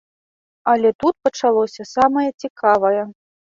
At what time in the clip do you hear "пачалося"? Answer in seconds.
1.29-1.87